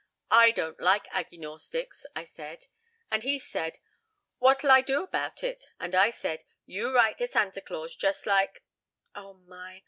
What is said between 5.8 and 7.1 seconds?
I said, 'you